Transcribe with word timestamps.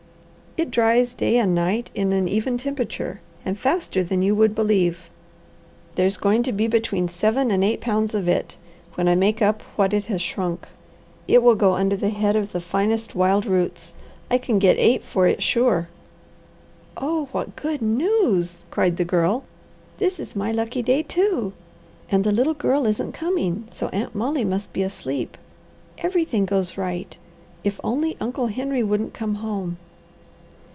"It 0.57 0.69
dries 0.69 1.13
day 1.13 1.37
and 1.37 1.55
night 1.55 1.91
in 1.95 2.11
an 2.11 2.27
even 2.27 2.57
temperature, 2.57 3.21
and 3.45 3.57
faster 3.57 4.03
than 4.03 4.21
you 4.21 4.35
would 4.35 4.53
believe. 4.53 5.09
There's 5.95 6.17
going 6.17 6.43
to 6.43 6.51
be 6.51 6.67
between 6.67 7.07
seven 7.07 7.51
and 7.51 7.63
eight 7.63 7.79
pounds 7.79 8.13
of 8.13 8.27
it, 8.27 8.57
when 8.95 9.07
I 9.07 9.15
make 9.15 9.41
up 9.41 9.61
what 9.77 9.93
it 9.93 10.05
has 10.07 10.21
shrunk. 10.21 10.67
It 11.25 11.41
will 11.41 11.55
go 11.55 11.75
under 11.75 11.95
the 11.95 12.09
head 12.09 12.35
of 12.35 12.51
the 12.51 12.59
finest 12.59 13.15
wild 13.15 13.45
roots. 13.45 13.93
I 14.29 14.37
can 14.37 14.59
get 14.59 14.75
eight 14.77 15.05
for 15.05 15.25
it 15.25 15.41
sure." 15.41 15.87
"Oh 16.97 17.29
what 17.31 17.55
good 17.55 17.81
news!" 17.81 18.65
cried 18.69 18.97
the 18.97 19.05
Girl. 19.05 19.45
"This 19.99 20.19
is 20.19 20.35
my 20.35 20.51
lucky 20.51 20.83
day, 20.83 21.01
too. 21.01 21.53
And 22.11 22.25
the 22.25 22.33
little 22.33 22.53
girl 22.55 22.85
isn't 22.85 23.13
coming, 23.13 23.69
so 23.71 23.87
Aunt 23.87 24.13
Molly 24.15 24.43
must 24.43 24.73
be 24.73 24.83
asleep. 24.83 25.37
Everything 25.99 26.43
goes 26.43 26.77
right! 26.77 27.15
If 27.63 27.79
only 27.85 28.17
Uncle 28.19 28.47
Henry 28.47 28.83
wouldn't 28.83 29.13
come 29.13 29.35
home!" 29.35 29.77